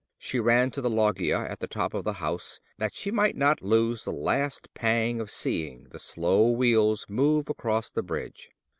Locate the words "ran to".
0.39-0.81